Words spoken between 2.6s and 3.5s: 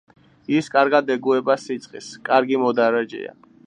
მოდარაჯეა.